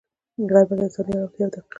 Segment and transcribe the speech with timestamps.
[0.51, 1.59] غرمه د انساني ارامتیا یوه دقیقه ده